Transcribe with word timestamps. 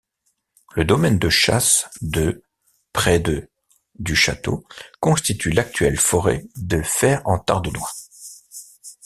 Le 0.73 0.83
domaine 0.83 1.19
de 1.19 1.29
chasse 1.29 1.87
de 2.01 2.41
près 2.91 3.19
de 3.19 3.51
du 3.99 4.15
château 4.15 4.63
constitue 4.99 5.51
l'actuelle 5.51 5.99
forêt 5.99 6.43
de 6.55 6.81
Fère-en-Tardenois. 6.81 7.91